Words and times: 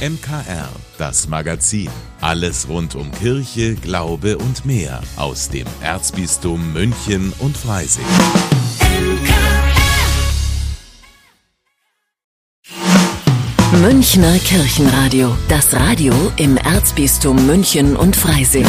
MKR, 0.00 0.70
das 0.96 1.28
Magazin. 1.28 1.90
Alles 2.22 2.68
rund 2.70 2.94
um 2.94 3.12
Kirche, 3.12 3.74
Glaube 3.74 4.38
und 4.38 4.64
mehr 4.64 5.02
aus 5.16 5.50
dem 5.50 5.66
Erzbistum 5.82 6.72
München 6.72 7.34
und 7.38 7.54
Freising. 7.54 8.06
Münchner 13.82 14.38
Kirchenradio. 14.38 15.36
Das 15.50 15.74
Radio 15.74 16.14
im 16.36 16.56
Erzbistum 16.56 17.46
München 17.46 17.94
und 17.94 18.16
Freising. 18.16 18.64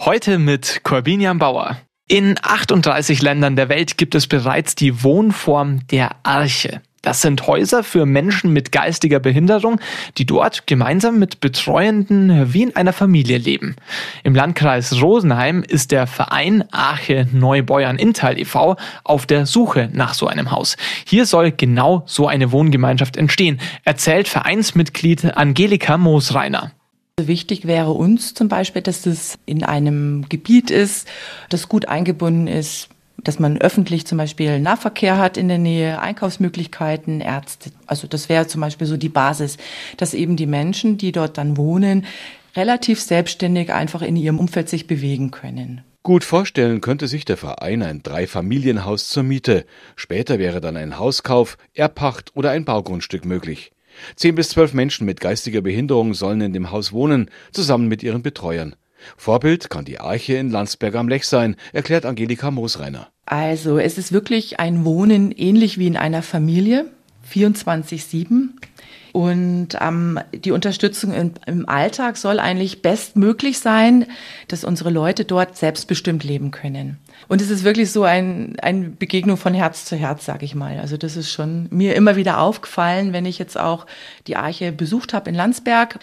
Heute 0.00 0.40
mit 0.40 0.80
Corbinian 0.82 1.38
Bauer. 1.38 1.76
In 2.08 2.36
38 2.42 3.22
Ländern 3.22 3.56
der 3.56 3.70
Welt 3.70 3.96
gibt 3.96 4.14
es 4.14 4.26
bereits 4.26 4.74
die 4.74 5.02
Wohnform 5.02 5.86
der 5.86 6.16
Arche. 6.24 6.82
Das 7.00 7.22
sind 7.22 7.46
Häuser 7.46 7.82
für 7.82 8.04
Menschen 8.04 8.52
mit 8.52 8.70
geistiger 8.70 9.18
Behinderung, 9.18 9.80
die 10.18 10.26
dort 10.26 10.66
gemeinsam 10.66 11.18
mit 11.18 11.40
Betreuenden 11.40 12.52
wie 12.52 12.64
in 12.64 12.76
einer 12.76 12.92
Familie 12.92 13.38
leben. 13.38 13.76
Im 14.24 14.34
Landkreis 14.34 15.00
Rosenheim 15.00 15.64
ist 15.66 15.90
der 15.90 16.06
Verein 16.06 16.64
Arche 16.70 17.26
Neubeuern 17.32 17.98
Inntal 17.98 18.38
e.V. 18.38 18.76
auf 19.04 19.24
der 19.24 19.46
Suche 19.46 19.88
nach 19.92 20.12
so 20.12 20.26
einem 20.26 20.50
Haus. 20.50 20.76
Hier 21.06 21.24
soll 21.24 21.50
genau 21.50 22.02
so 22.06 22.28
eine 22.28 22.52
Wohngemeinschaft 22.52 23.16
entstehen, 23.16 23.58
erzählt 23.84 24.28
Vereinsmitglied 24.28 25.36
Angelika 25.36 25.96
Moosreiner. 25.96 26.72
Wichtig 27.20 27.66
wäre 27.66 27.92
uns 27.92 28.32
zum 28.32 28.48
Beispiel, 28.48 28.80
dass 28.80 29.02
das 29.02 29.38
in 29.44 29.64
einem 29.64 30.26
Gebiet 30.30 30.70
ist, 30.70 31.06
das 31.50 31.68
gut 31.68 31.86
eingebunden 31.86 32.46
ist, 32.46 32.88
dass 33.18 33.38
man 33.38 33.58
öffentlich 33.58 34.06
zum 34.06 34.16
Beispiel 34.16 34.58
Nahverkehr 34.58 35.18
hat 35.18 35.36
in 35.36 35.48
der 35.48 35.58
Nähe, 35.58 36.00
Einkaufsmöglichkeiten, 36.00 37.20
Ärzte. 37.20 37.70
Also 37.86 38.06
das 38.06 38.30
wäre 38.30 38.46
zum 38.46 38.62
Beispiel 38.62 38.86
so 38.86 38.96
die 38.96 39.10
Basis, 39.10 39.58
dass 39.98 40.14
eben 40.14 40.36
die 40.36 40.46
Menschen, 40.46 40.96
die 40.96 41.12
dort 41.12 41.36
dann 41.36 41.58
wohnen, 41.58 42.06
relativ 42.56 42.98
selbstständig 42.98 43.72
einfach 43.74 44.00
in 44.00 44.16
ihrem 44.16 44.38
Umfeld 44.38 44.70
sich 44.70 44.86
bewegen 44.86 45.30
können. 45.30 45.82
Gut 46.02 46.24
vorstellen 46.24 46.80
könnte 46.80 47.08
sich 47.08 47.26
der 47.26 47.36
Verein 47.36 47.82
ein 47.82 48.02
Dreifamilienhaus 48.02 49.10
zur 49.10 49.22
Miete. 49.22 49.66
Später 49.96 50.38
wäre 50.38 50.62
dann 50.62 50.78
ein 50.78 50.98
Hauskauf, 50.98 51.58
Erbpacht 51.74 52.34
oder 52.34 52.50
ein 52.50 52.64
Baugrundstück 52.64 53.26
möglich. 53.26 53.70
Zehn 54.16 54.34
bis 54.34 54.50
zwölf 54.50 54.74
Menschen 54.74 55.06
mit 55.06 55.20
geistiger 55.20 55.60
Behinderung 55.60 56.14
sollen 56.14 56.40
in 56.40 56.52
dem 56.52 56.70
Haus 56.70 56.92
wohnen, 56.92 57.30
zusammen 57.52 57.88
mit 57.88 58.02
ihren 58.02 58.22
Betreuern. 58.22 58.74
Vorbild 59.16 59.70
kann 59.70 59.84
die 59.84 59.98
Arche 59.98 60.34
in 60.34 60.50
Landsberg 60.50 60.94
am 60.94 61.08
Lech 61.08 61.26
sein, 61.26 61.56
erklärt 61.72 62.06
Angelika 62.06 62.50
Moosreiner. 62.50 63.08
Also 63.26 63.78
es 63.78 63.98
ist 63.98 64.12
wirklich 64.12 64.60
ein 64.60 64.84
Wohnen 64.84 65.32
ähnlich 65.32 65.78
wie 65.78 65.86
in 65.86 65.96
einer 65.96 66.22
Familie, 66.22 66.86
24-7. 67.32 68.50
Und 69.12 69.68
ähm, 69.78 70.18
die 70.32 70.52
Unterstützung 70.52 71.12
im, 71.12 71.32
im 71.46 71.68
Alltag 71.68 72.16
soll 72.16 72.40
eigentlich 72.40 72.80
bestmöglich 72.80 73.58
sein, 73.58 74.06
dass 74.48 74.64
unsere 74.64 74.88
Leute 74.90 75.26
dort 75.26 75.56
selbstbestimmt 75.56 76.24
leben 76.24 76.50
können. 76.50 76.98
Und 77.28 77.42
es 77.42 77.50
ist 77.50 77.62
wirklich 77.62 77.92
so 77.92 78.04
ein, 78.04 78.56
eine 78.60 78.88
Begegnung 78.88 79.36
von 79.36 79.52
Herz 79.52 79.84
zu 79.84 79.96
Herz, 79.96 80.24
sag 80.24 80.42
ich 80.42 80.54
mal. 80.54 80.78
Also 80.78 80.96
das 80.96 81.16
ist 81.16 81.30
schon 81.30 81.68
mir 81.70 81.94
immer 81.94 82.16
wieder 82.16 82.40
aufgefallen, 82.40 83.12
wenn 83.12 83.26
ich 83.26 83.38
jetzt 83.38 83.58
auch 83.58 83.86
die 84.26 84.36
Arche 84.36 84.72
besucht 84.72 85.12
habe 85.12 85.28
in 85.28 85.36
Landsberg 85.36 85.98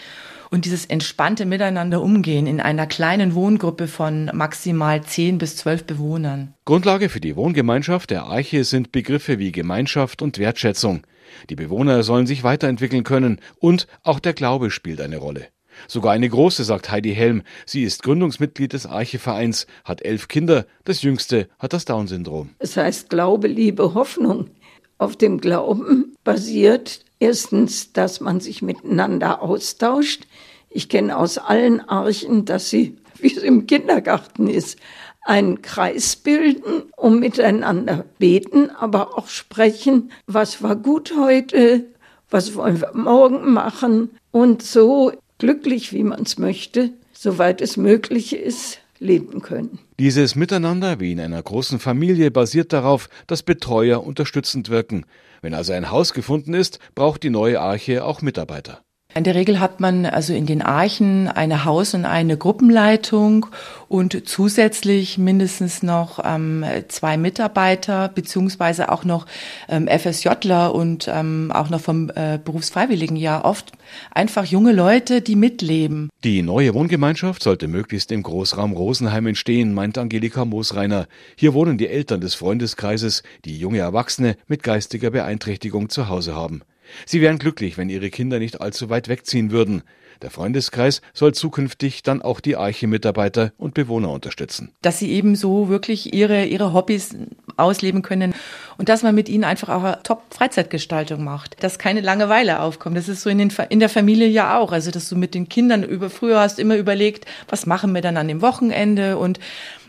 und 0.50 0.64
dieses 0.64 0.84
entspannte 0.86 1.46
Miteinander 1.46 2.02
umgehen 2.02 2.46
in 2.46 2.60
einer 2.60 2.86
kleinen 2.86 3.34
Wohngruppe 3.34 3.88
von 3.88 4.30
maximal 4.34 5.02
zehn 5.02 5.38
bis 5.38 5.56
zwölf 5.56 5.84
Bewohnern. 5.84 6.54
Grundlage 6.64 7.08
für 7.08 7.20
die 7.20 7.36
Wohngemeinschaft 7.36 8.10
der 8.10 8.24
Arche 8.24 8.64
sind 8.64 8.92
Begriffe 8.92 9.38
wie 9.38 9.52
Gemeinschaft 9.52 10.22
und 10.22 10.38
Wertschätzung. 10.38 11.02
Die 11.48 11.56
Bewohner 11.56 12.02
sollen 12.02 12.26
sich 12.26 12.42
weiterentwickeln 12.42 13.04
können 13.04 13.40
und 13.58 13.86
auch 14.02 14.18
der 14.18 14.32
Glaube 14.32 14.70
spielt 14.70 15.00
eine 15.00 15.18
Rolle. 15.18 15.46
Sogar 15.88 16.12
eine 16.12 16.28
große, 16.28 16.64
sagt 16.64 16.90
Heidi 16.90 17.14
Helm. 17.14 17.42
Sie 17.64 17.84
ist 17.84 18.02
Gründungsmitglied 18.02 18.72
des 18.72 18.86
Archevereins, 18.86 19.66
hat 19.84 20.02
elf 20.02 20.28
Kinder, 20.28 20.66
das 20.84 21.02
jüngste 21.02 21.48
hat 21.58 21.72
das 21.72 21.84
Down-Syndrom. 21.84 22.50
Es 22.58 22.76
heißt 22.76 23.08
Glaube, 23.08 23.48
Liebe, 23.48 23.94
Hoffnung. 23.94 24.50
Auf 24.98 25.16
dem 25.16 25.40
Glauben 25.40 26.09
basiert 26.30 27.00
erstens, 27.18 27.92
dass 27.92 28.20
man 28.20 28.38
sich 28.38 28.62
miteinander 28.62 29.42
austauscht. 29.42 30.28
Ich 30.68 30.88
kenne 30.88 31.16
aus 31.16 31.38
allen 31.38 31.80
Archen, 31.80 32.44
dass 32.44 32.70
sie, 32.70 32.96
wie 33.18 33.34
es 33.34 33.42
im 33.42 33.66
Kindergarten 33.66 34.46
ist, 34.46 34.78
einen 35.22 35.60
Kreis 35.60 36.14
bilden 36.14 36.84
und 36.96 37.18
miteinander 37.18 38.04
beten, 38.20 38.70
aber 38.70 39.18
auch 39.18 39.26
sprechen, 39.26 40.12
was 40.28 40.62
war 40.62 40.76
gut 40.76 41.14
heute, 41.18 41.86
was 42.30 42.54
wollen 42.54 42.80
wir 42.80 42.92
morgen 42.94 43.52
machen? 43.52 44.10
Und 44.30 44.62
so 44.62 45.10
glücklich, 45.38 45.92
wie 45.92 46.04
man 46.04 46.22
es 46.22 46.38
möchte, 46.38 46.90
soweit 47.12 47.60
es 47.60 47.76
möglich 47.76 48.36
ist, 48.36 48.78
leben 49.00 49.40
können. 49.40 49.80
Dieses 49.98 50.36
Miteinander 50.36 51.00
wie 51.00 51.12
in 51.12 51.20
einer 51.20 51.42
großen 51.42 51.78
Familie 51.80 52.30
basiert 52.30 52.72
darauf, 52.72 53.08
dass 53.26 53.42
Betreuer 53.42 54.04
unterstützend 54.04 54.68
wirken. 54.68 55.04
Wenn 55.42 55.54
also 55.54 55.72
ein 55.72 55.90
Haus 55.90 56.12
gefunden 56.12 56.54
ist, 56.54 56.78
braucht 56.94 57.22
die 57.22 57.30
neue 57.30 57.60
Arche 57.60 58.04
auch 58.04 58.22
Mitarbeiter. 58.22 58.82
In 59.12 59.24
der 59.24 59.34
Regel 59.34 59.58
hat 59.58 59.80
man 59.80 60.06
also 60.06 60.32
in 60.32 60.46
den 60.46 60.62
Archen 60.62 61.26
eine 61.26 61.64
Haus- 61.64 61.94
und 61.94 62.04
eine 62.04 62.36
Gruppenleitung 62.36 63.46
und 63.88 64.28
zusätzlich 64.28 65.18
mindestens 65.18 65.82
noch 65.82 66.20
ähm, 66.24 66.64
zwei 66.86 67.16
Mitarbeiter 67.16 68.08
beziehungsweise 68.08 68.92
auch 68.92 69.04
noch 69.04 69.26
ähm, 69.68 69.88
FSJler 69.88 70.72
und 70.72 71.10
ähm, 71.12 71.50
auch 71.52 71.70
noch 71.70 71.80
vom 71.80 72.08
äh, 72.14 72.38
Berufsfreiwilligenjahr. 72.42 73.44
Oft 73.44 73.72
einfach 74.12 74.44
junge 74.44 74.70
Leute, 74.70 75.22
die 75.22 75.34
mitleben. 75.34 76.08
Die 76.22 76.42
neue 76.42 76.72
Wohngemeinschaft 76.74 77.42
sollte 77.42 77.66
möglichst 77.66 78.12
im 78.12 78.22
Großraum 78.22 78.72
Rosenheim 78.72 79.26
entstehen, 79.26 79.74
meint 79.74 79.98
Angelika 79.98 80.44
Moosreiner. 80.44 81.08
Hier 81.34 81.52
wohnen 81.52 81.78
die 81.78 81.88
Eltern 81.88 82.20
des 82.20 82.36
Freundeskreises, 82.36 83.24
die 83.44 83.58
junge 83.58 83.78
Erwachsene 83.78 84.36
mit 84.46 84.62
geistiger 84.62 85.10
Beeinträchtigung 85.10 85.88
zu 85.88 86.08
Hause 86.08 86.36
haben. 86.36 86.62
Sie 87.06 87.20
wären 87.20 87.38
glücklich, 87.38 87.78
wenn 87.78 87.88
ihre 87.88 88.10
Kinder 88.10 88.38
nicht 88.38 88.60
allzu 88.60 88.90
weit 88.90 89.08
wegziehen 89.08 89.50
würden. 89.50 89.82
Der 90.22 90.30
Freundeskreis 90.30 91.00
soll 91.14 91.32
zukünftig 91.32 92.02
dann 92.02 92.20
auch 92.20 92.40
die 92.40 92.56
Arche-Mitarbeiter 92.56 93.52
und 93.56 93.72
Bewohner 93.72 94.10
unterstützen. 94.10 94.72
Dass 94.82 94.98
sie 94.98 95.10
eben 95.12 95.34
so 95.34 95.70
wirklich 95.70 96.12
ihre, 96.12 96.44
ihre 96.44 96.74
Hobbys 96.74 97.16
ausleben 97.56 98.02
können 98.02 98.34
und 98.76 98.90
dass 98.90 99.02
man 99.02 99.14
mit 99.14 99.30
ihnen 99.30 99.44
einfach 99.44 99.70
auch 99.70 99.82
eine 99.82 100.02
Top-Freizeitgestaltung 100.02 101.24
macht, 101.24 101.62
dass 101.62 101.78
keine 101.78 102.02
Langeweile 102.02 102.60
aufkommt. 102.60 102.98
Das 102.98 103.08
ist 103.08 103.22
so 103.22 103.30
in, 103.30 103.38
den, 103.38 103.52
in 103.70 103.80
der 103.80 103.88
Familie 103.88 104.28
ja 104.28 104.58
auch. 104.58 104.72
Also, 104.72 104.90
dass 104.90 105.08
du 105.08 105.16
mit 105.16 105.34
den 105.34 105.48
Kindern 105.48 105.82
über, 105.82 106.10
früher 106.10 106.40
hast 106.40 106.58
immer 106.58 106.76
überlegt, 106.76 107.24
was 107.48 107.64
machen 107.64 107.94
wir 107.94 108.02
dann 108.02 108.18
an 108.18 108.28
dem 108.28 108.42
Wochenende 108.42 109.16
und 109.16 109.40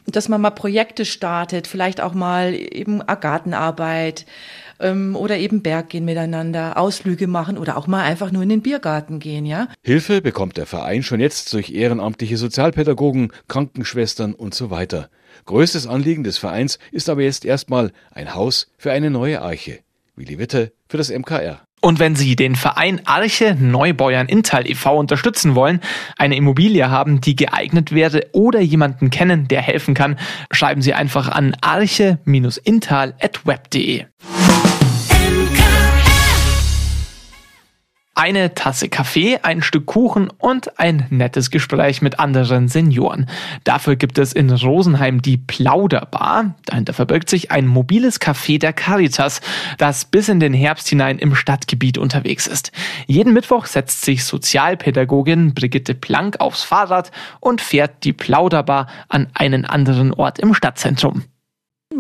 dass 0.08 0.30
man 0.30 0.42
mal 0.42 0.52
Projekte 0.52 1.06
startet, 1.06 1.68
vielleicht 1.68 2.02
auch 2.02 2.14
mal 2.14 2.54
eben 2.54 3.00
Gartenarbeit, 3.06 4.26
ähm, 4.82 5.16
oder 5.16 5.38
eben 5.38 5.62
Berg 5.62 5.90
gehen 5.90 6.06
miteinander, 6.06 6.78
Ausflüge 6.78 7.28
machen 7.28 7.58
oder 7.58 7.78
auch 7.78 7.88
mal 7.88 8.04
einfach 8.04 8.32
nur 8.32 8.44
in 8.44 8.50
den 8.50 8.62
Biergarten 8.62 9.20
gehen, 9.20 9.46
ja. 9.46 9.68
Hilfe 9.84 10.22
bekommt 10.22 10.58
der 10.58 10.66
Verein 10.66 11.04
schon 11.04 11.20
jetzt 11.20 11.54
durch 11.54 11.72
ehrenamtliche 11.72 12.38
Sozialpädagogen, 12.38 13.32
Krankenschwestern 13.48 14.34
und 14.34 14.54
so 14.54 14.70
weiter. 14.70 15.10
Größtes 15.46 15.88
Anliegen 15.88 16.24
des 16.24 16.38
Vereins 16.38 16.78
ist 16.92 17.10
aber 17.10 17.22
jetzt 17.22 17.46
erstmal 17.46 17.92
ein 18.12 18.36
Haus 18.36 18.70
für 18.78 18.92
eine 18.92 19.10
neue 19.10 19.42
Arche. 19.42 19.80
Willi 20.16 20.38
Witte 20.38 20.74
für 20.90 20.98
das 20.98 21.10
MKR. 21.10 21.62
Und 21.84 22.00
wenn 22.00 22.16
Sie 22.16 22.36
den 22.36 22.56
Verein 22.56 23.02
Arche 23.06 23.58
Neubeuern 23.60 24.28
Intal 24.28 24.70
e.V. 24.70 25.00
unterstützen 25.00 25.56
wollen, 25.56 25.82
eine 26.16 26.36
Immobilie 26.36 26.92
haben, 26.92 27.22
die 27.22 27.36
geeignet 27.36 27.92
wäre 27.92 28.28
oder 28.34 28.62
jemanden 28.62 29.10
kennen, 29.10 29.48
der 29.48 29.64
helfen 29.64 29.96
kann, 29.96 30.20
schreiben 30.52 30.84
Sie 30.84 30.94
einfach 30.94 31.28
an 31.28 31.58
arche-intal.web.de. 31.60 34.06
eine 38.14 38.54
Tasse 38.54 38.90
Kaffee, 38.90 39.40
ein 39.42 39.62
Stück 39.62 39.86
Kuchen 39.86 40.30
und 40.30 40.80
ein 40.80 41.08
nettes 41.10 41.50
Gespräch 41.50 42.02
mit 42.02 42.20
anderen 42.20 42.68
Senioren. 42.68 43.28
Dafür 43.64 43.96
gibt 43.96 44.18
es 44.18 44.34
in 44.34 44.50
Rosenheim 44.50 45.22
die 45.22 45.38
Plauderbar. 45.38 46.56
Dahinter 46.66 46.94
verbirgt 46.94 47.30
sich 47.30 47.52
ein 47.52 47.68
mobiles 47.68 48.20
Café 48.20 48.60
der 48.60 48.74
Caritas, 48.74 49.42
das 49.78 50.06
bis 50.06 50.28
in 50.28 50.40
den 50.40 50.54
Herbst 50.54 50.90
hinein 50.90 51.20
im 51.20 51.36
Stadtgebiet 51.36 51.98
unterwegs 51.98 52.48
ist. 52.48 52.72
Jeden 53.08 53.34
Mittwoch 53.34 53.66
setzt 53.66 54.04
sich 54.04 54.26
Sozialpädagogin 54.26 55.54
Brigitte 55.54 55.96
Plank 55.96 56.40
aufs 56.42 56.64
Fahrrad 56.64 57.12
und 57.40 57.62
fährt 57.62 58.04
die 58.04 58.14
Plauderbar 58.14 58.88
an 59.08 59.28
einen 59.34 59.66
anderen 59.66 60.14
Ort 60.14 60.38
im 60.40 60.54
Stadtzentrum. 60.54 61.24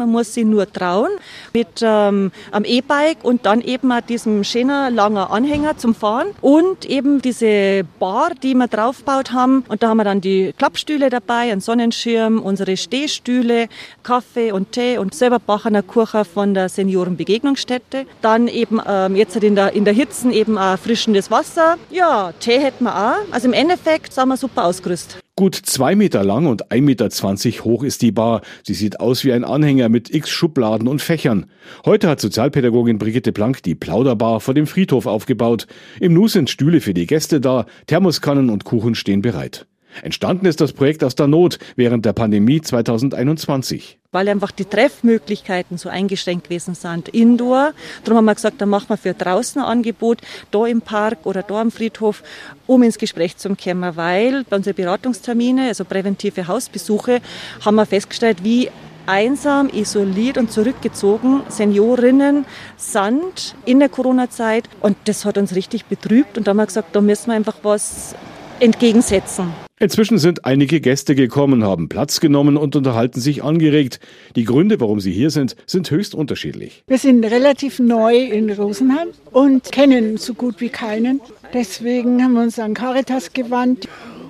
Man 0.01 0.09
muss 0.09 0.33
sich 0.33 0.45
nur 0.45 0.71
trauen 0.71 1.11
mit 1.53 1.67
ähm, 1.83 2.31
am 2.49 2.63
E-Bike 2.63 3.23
und 3.23 3.45
dann 3.45 3.61
eben 3.61 3.91
auch 3.91 4.01
diesem 4.01 4.43
schönen 4.43 4.95
langen 4.95 5.17
Anhänger 5.17 5.77
zum 5.77 5.93
Fahren 5.93 6.29
und 6.41 6.85
eben 6.85 7.21
diese 7.21 7.83
Bar, 7.99 8.31
die 8.41 8.55
wir 8.55 8.67
draufgebaut 8.67 9.31
haben. 9.31 9.63
Und 9.67 9.83
da 9.83 9.89
haben 9.89 9.97
wir 9.97 10.03
dann 10.03 10.21
die 10.21 10.53
Klappstühle 10.57 11.11
dabei, 11.11 11.51
einen 11.51 11.61
Sonnenschirm, 11.61 12.39
unsere 12.39 12.77
Stehstühle, 12.77 13.67
Kaffee 14.01 14.51
und 14.51 14.71
Tee 14.71 14.97
und 14.97 15.13
selber 15.13 15.37
bachener 15.37 15.83
Kuchen 15.83 16.25
von 16.25 16.55
der 16.55 16.67
Seniorenbegegnungsstätte. 16.67 18.07
Dann 18.23 18.47
eben 18.47 18.81
ähm, 18.87 19.15
jetzt 19.15 19.35
in 19.35 19.55
der, 19.55 19.73
in 19.73 19.85
der 19.85 19.93
Hitzen 19.93 20.31
eben 20.31 20.57
auch 20.57 20.79
frischendes 20.79 21.29
Wasser. 21.29 21.77
Ja, 21.91 22.33
Tee 22.39 22.59
hätten 22.59 22.85
wir 22.85 22.95
auch. 22.95 23.31
Also 23.33 23.47
im 23.47 23.53
Endeffekt 23.53 24.13
sind 24.13 24.29
wir 24.29 24.37
super 24.37 24.65
ausgerüstet. 24.65 25.20
Gut 25.41 25.55
zwei 25.55 25.95
Meter 25.95 26.23
lang 26.23 26.45
und 26.45 26.67
1,20 26.71 26.81
Meter 26.81 27.63
hoch 27.63 27.81
ist 27.81 28.03
die 28.03 28.11
Bar. 28.11 28.41
Sie 28.61 28.75
sieht 28.75 28.99
aus 28.99 29.25
wie 29.25 29.33
ein 29.33 29.43
Anhänger 29.43 29.89
mit 29.89 30.13
x 30.13 30.29
Schubladen 30.29 30.87
und 30.87 31.01
Fächern. 31.01 31.47
Heute 31.83 32.09
hat 32.09 32.19
Sozialpädagogin 32.19 32.99
Brigitte 32.99 33.31
Planck 33.31 33.63
die 33.63 33.73
Plauderbar 33.73 34.39
vor 34.39 34.53
dem 34.53 34.67
Friedhof 34.67 35.07
aufgebaut. 35.07 35.65
Im 35.99 36.13
Nu 36.13 36.27
sind 36.27 36.51
Stühle 36.51 36.79
für 36.79 36.93
die 36.93 37.07
Gäste 37.07 37.41
da, 37.41 37.65
Thermoskannen 37.87 38.51
und 38.51 38.65
Kuchen 38.65 38.93
stehen 38.93 39.23
bereit. 39.23 39.65
Entstanden 40.01 40.45
ist 40.45 40.61
das 40.61 40.73
Projekt 40.73 41.03
aus 41.03 41.15
der 41.15 41.27
Not 41.27 41.59
während 41.75 42.05
der 42.05 42.13
Pandemie 42.13 42.61
2021. 42.61 43.97
Weil 44.11 44.27
einfach 44.27 44.51
die 44.51 44.65
Treffmöglichkeiten 44.65 45.77
so 45.77 45.87
eingeschränkt 45.87 46.45
gewesen 46.45 46.75
sind, 46.75 47.07
indoor. 47.09 47.71
Darum 48.03 48.17
haben 48.17 48.25
wir 48.25 48.35
gesagt, 48.35 48.59
dann 48.59 48.69
machen 48.69 48.89
wir 48.89 48.97
für 48.97 49.13
draußen 49.13 49.61
ein 49.61 49.67
Angebot, 49.67 50.19
da 50.51 50.65
im 50.65 50.81
Park 50.81 51.19
oder 51.23 51.43
da 51.43 51.61
am 51.61 51.71
Friedhof, 51.71 52.23
um 52.67 52.83
ins 52.83 52.97
Gespräch 52.97 53.37
zu 53.37 53.55
kommen, 53.55 53.95
weil 53.95 54.43
bei 54.49 54.57
unseren 54.57 54.75
Beratungstermine, 54.75 55.67
also 55.67 55.85
präventive 55.85 56.47
Hausbesuche, 56.47 57.21
haben 57.63 57.75
wir 57.75 57.85
festgestellt, 57.85 58.43
wie 58.43 58.69
einsam, 59.05 59.69
isoliert 59.69 60.37
und 60.37 60.51
zurückgezogen 60.51 61.41
Seniorinnen 61.47 62.45
sind 62.77 63.55
in 63.65 63.79
der 63.79 63.89
Corona-Zeit. 63.89 64.69
Und 64.79 64.97
das 65.05 65.25
hat 65.25 65.37
uns 65.37 65.55
richtig 65.55 65.85
betrübt. 65.85 66.37
Und 66.37 66.47
da 66.47 66.51
haben 66.51 66.57
wir 66.57 66.65
gesagt, 66.65 66.95
da 66.95 67.01
müssen 67.01 67.27
wir 67.27 67.35
einfach 67.35 67.57
was 67.63 68.15
entgegensetzen. 68.59 69.51
Inzwischen 69.81 70.19
sind 70.19 70.45
einige 70.45 70.79
Gäste 70.79 71.15
gekommen, 71.15 71.63
haben 71.63 71.89
Platz 71.89 72.19
genommen 72.19 72.55
und 72.55 72.75
unterhalten 72.75 73.19
sich 73.19 73.43
angeregt. 73.43 73.99
Die 74.35 74.43
Gründe, 74.43 74.79
warum 74.79 74.99
sie 74.99 75.11
hier 75.11 75.31
sind, 75.31 75.55
sind 75.65 75.89
höchst 75.89 76.13
unterschiedlich. 76.13 76.83
Wir 76.85 76.99
sind 76.99 77.25
relativ 77.25 77.79
neu 77.79 78.15
in 78.15 78.51
Rosenheim 78.51 79.07
und 79.31 79.71
kennen 79.71 80.17
so 80.17 80.35
gut 80.35 80.61
wie 80.61 80.69
keinen. 80.69 81.19
Deswegen 81.55 82.23
haben 82.23 82.33
wir 82.33 82.43
uns 82.43 82.59
an 82.59 82.75
Caritas 82.75 83.33
gewandt 83.33 83.87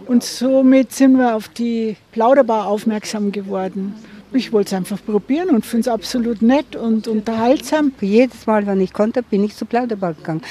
und 0.08 0.24
somit 0.24 0.94
sind 0.94 1.18
wir 1.18 1.36
auf 1.36 1.50
die 1.50 1.98
Plauderbar 2.14 2.68
aufmerksam 2.68 3.34
geworden. 3.34 3.96
Ich 4.34 4.54
wollte 4.54 4.70
es 4.70 4.74
einfach 4.74 5.04
probieren 5.06 5.50
und 5.50 5.66
finde 5.66 5.82
es 5.82 5.88
absolut 5.90 6.42
nett 6.42 6.78
und 6.78 7.10
unterhaltsam. 7.10 7.92
Jedes 8.00 8.48
Mal, 8.48 8.66
wenn 8.66 8.80
ich 8.80 8.94
konnte, 8.94 9.24
bin 9.24 9.44
ich 9.44 9.58
zu 9.58 9.66
Plauderbar 9.66 10.14
gegangen. 10.14 10.42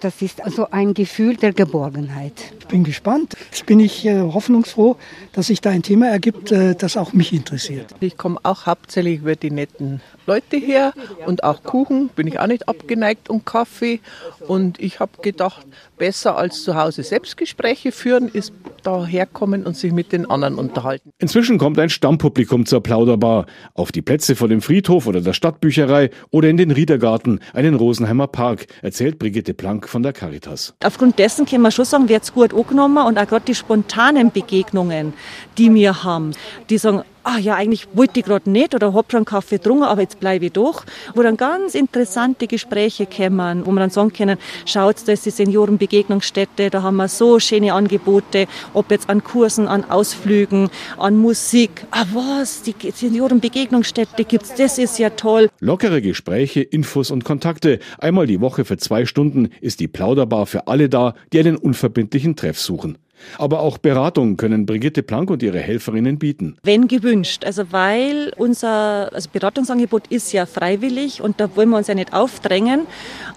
Das 0.00 0.22
ist 0.22 0.42
also 0.42 0.70
ein 0.70 0.94
Gefühl 0.94 1.36
der 1.36 1.52
Geborgenheit. 1.52 2.32
Ich 2.58 2.66
bin 2.66 2.82
gespannt. 2.82 3.36
Jetzt 3.50 3.66
bin 3.66 3.78
ich 3.78 4.06
äh, 4.06 4.20
hoffnungsfroh, 4.20 4.96
dass 5.32 5.48
sich 5.48 5.60
da 5.60 5.68
ein 5.68 5.82
Thema 5.82 6.08
ergibt, 6.08 6.50
äh, 6.50 6.74
das 6.74 6.96
auch 6.96 7.12
mich 7.12 7.34
interessiert. 7.34 7.94
Ich 8.00 8.16
komme 8.16 8.40
auch 8.42 8.64
hauptsächlich 8.64 9.20
über 9.20 9.36
die 9.36 9.50
netten 9.50 10.00
Leute 10.26 10.56
her 10.56 10.94
und 11.26 11.44
auch 11.44 11.62
Kuchen 11.62 12.08
bin 12.08 12.26
ich 12.26 12.40
auch 12.40 12.46
nicht 12.46 12.68
abgeneigt 12.68 13.28
und 13.28 13.44
Kaffee. 13.44 14.00
Und 14.48 14.80
ich 14.80 14.98
habe 14.98 15.12
gedacht, 15.20 15.66
besser 15.98 16.36
als 16.36 16.62
zu 16.62 16.74
Hause 16.74 17.02
Selbstgespräche 17.02 17.92
führen 17.92 18.28
ist 18.28 18.52
da 18.86 19.04
herkommen 19.04 19.64
und 19.64 19.76
sich 19.76 19.92
mit 19.92 20.12
den 20.12 20.30
anderen 20.30 20.54
unterhalten. 20.54 21.10
Inzwischen 21.18 21.58
kommt 21.58 21.78
ein 21.78 21.90
Stammpublikum 21.90 22.66
zur 22.66 22.82
Plauderbar. 22.82 23.46
Auf 23.74 23.92
die 23.92 24.02
Plätze 24.02 24.36
vor 24.36 24.48
dem 24.48 24.62
Friedhof 24.62 25.06
oder 25.06 25.20
der 25.20 25.32
Stadtbücherei 25.32 26.10
oder 26.30 26.48
in 26.48 26.56
den 26.56 26.70
Riedergarten, 26.70 27.40
einen 27.52 27.74
Rosenheimer 27.74 28.28
Park, 28.28 28.66
erzählt 28.82 29.18
Brigitte 29.18 29.54
Planck 29.54 29.88
von 29.88 30.02
der 30.02 30.12
Caritas. 30.12 30.74
Aufgrund 30.84 31.18
dessen 31.18 31.46
kann 31.46 31.62
man 31.62 31.72
schon 31.72 31.84
sagen, 31.84 32.08
wird's 32.08 32.32
gut 32.32 32.54
angenommen 32.54 33.04
und 33.06 33.18
auch 33.18 33.26
gerade 33.26 33.44
die 33.46 33.54
spontanen 33.54 34.30
Begegnungen, 34.30 35.14
die 35.58 35.72
wir 35.74 36.04
haben, 36.04 36.32
die 36.70 36.78
sagen, 36.78 37.02
ah 37.26 37.38
ja, 37.38 37.56
eigentlich 37.56 37.88
wollte 37.92 38.20
ich 38.20 38.26
gerade 38.26 38.48
nicht 38.48 38.74
oder 38.74 38.94
hab 38.94 39.10
schon 39.10 39.24
Kaffee 39.24 39.56
getrunken, 39.56 39.82
aber 39.82 40.02
jetzt 40.02 40.20
bleibe 40.20 40.46
ich 40.46 40.52
doch. 40.52 40.84
Wo 41.14 41.22
dann 41.22 41.36
ganz 41.36 41.74
interessante 41.74 42.46
Gespräche 42.46 43.06
kommen, 43.06 43.66
wo 43.66 43.72
man 43.72 43.80
dann 43.80 43.90
sagen 43.90 44.12
können, 44.12 44.38
schaut, 44.64 44.96
da 45.06 45.12
ist 45.12 45.26
die 45.26 45.30
Seniorenbegegnungsstätte, 45.30 46.70
da 46.70 46.82
haben 46.82 46.96
wir 46.96 47.08
so 47.08 47.40
schöne 47.40 47.74
Angebote, 47.74 48.46
ob 48.76 48.90
jetzt 48.90 49.08
an 49.08 49.24
Kursen, 49.24 49.66
an 49.66 49.84
Ausflügen, 49.84 50.68
an 50.98 51.16
Musik. 51.16 51.86
Ah 51.90 52.04
was, 52.12 52.62
die 52.62 52.74
Seniorenbegegnungsstätte 52.92 54.24
gibt's, 54.24 54.54
das 54.54 54.78
ist 54.78 54.98
ja 54.98 55.10
toll. 55.10 55.48
Lockere 55.60 56.02
Gespräche, 56.02 56.60
Infos 56.60 57.10
und 57.10 57.24
Kontakte. 57.24 57.78
Einmal 57.98 58.26
die 58.26 58.40
Woche 58.40 58.64
für 58.64 58.76
zwei 58.76 59.06
Stunden 59.06 59.48
ist 59.60 59.80
die 59.80 59.88
Plauderbar 59.88 60.46
für 60.46 60.66
alle 60.66 60.88
da, 60.88 61.14
die 61.32 61.40
einen 61.40 61.56
unverbindlichen 61.56 62.36
Treff 62.36 62.58
suchen. 62.58 62.98
Aber 63.38 63.60
auch 63.60 63.78
Beratung 63.78 64.36
können 64.36 64.66
Brigitte 64.66 65.02
Planck 65.02 65.30
und 65.30 65.42
ihre 65.42 65.58
Helferinnen 65.58 66.18
bieten. 66.18 66.58
Wenn 66.62 66.86
gewünscht. 66.86 67.44
Also 67.44 67.72
weil 67.72 68.32
unser 68.36 69.10
also 69.12 69.30
Beratungsangebot 69.32 70.08
ist 70.08 70.32
ja 70.32 70.44
freiwillig 70.44 71.22
und 71.22 71.40
da 71.40 71.56
wollen 71.56 71.70
wir 71.70 71.78
uns 71.78 71.86
ja 71.86 71.94
nicht 71.94 72.12
aufdrängen. 72.12 72.86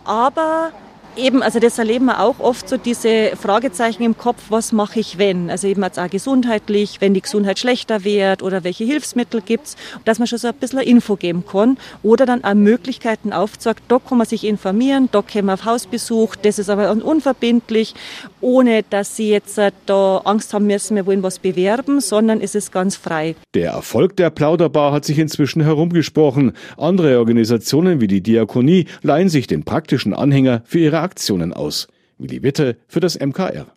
Aber 0.03 0.74
Eben, 1.15 1.44
also 1.44 1.59
das 1.59 1.77
erleben 1.77 2.06
wir 2.06 2.21
auch 2.21 2.39
oft 2.39 2.69
so 2.69 2.77
diese 2.77 3.31
Fragezeichen 3.35 4.03
im 4.03 4.17
Kopf, 4.17 4.44
was 4.50 4.71
mache 4.71 5.00
ich 5.00 5.17
wenn? 5.17 5.50
Also 5.50 5.67
eben 5.67 5.83
jetzt 5.83 6.00
auch 6.00 6.09
gesundheitlich, 6.09 7.01
wenn 7.01 7.13
die 7.13 7.21
Gesundheit 7.21 7.59
schlechter 7.59 8.03
wird 8.03 8.41
oder 8.41 8.63
welche 8.63 8.85
Hilfsmittel 8.85 9.41
gibt's, 9.41 9.75
dass 10.06 10.19
man 10.19 10.27
schon 10.27 10.39
so 10.39 10.47
ein 10.47 10.53
bisschen 10.53 10.79
Info 10.79 11.15
geben 11.15 11.44
kann 11.45 11.77
oder 12.03 12.25
dann 12.25 12.44
auch 12.44 12.53
Möglichkeiten 12.53 13.33
aufzeigt, 13.33 13.83
da 13.88 14.00
kann 14.00 14.17
man 14.17 14.27
sich 14.27 14.45
informieren, 14.45 15.09
da 15.11 15.21
kann 15.21 15.45
man 15.45 15.56
auf 15.56 15.65
Hausbesuch, 15.65 16.35
das 16.35 16.59
ist 16.59 16.69
aber 16.69 16.91
unverbindlich, 16.91 17.95
ohne 18.41 18.83
dass 18.89 19.15
sie 19.15 19.29
jetzt 19.29 19.57
äh, 19.57 19.71
da 19.85 20.21
Angst 20.25 20.53
haben 20.53 20.67
müssen, 20.67 20.95
wir 20.95 21.06
wollen 21.06 21.23
was 21.23 21.39
bewerben, 21.39 22.00
sondern 22.01 22.39
es 22.41 22.56
ist 22.56 22.71
ganz 22.71 22.95
frei. 22.95 23.35
Der 23.56 23.71
Erfolg 23.71 24.15
der 24.15 24.29
Plauderbar 24.29 24.94
hat 24.94 25.06
sich 25.06 25.19
inzwischen 25.19 25.61
herumgesprochen. 25.61 26.53
Andere 26.77 27.17
Organisationen 27.19 28.00
wie 28.00 28.07
die 28.07 28.21
Diakonie 28.21 28.85
leihen 29.01 29.29
sich 29.29 29.47
den 29.47 29.63
praktischen 29.63 30.13
Anhänger 30.13 30.61
für 30.65 30.79
ihre 30.79 30.99
Aktionen 31.01 31.54
aus. 31.54 31.88
Willi 32.18 32.44
Witte 32.44 32.78
für 32.88 33.00
das 33.00 33.19
MKR. 33.19 33.68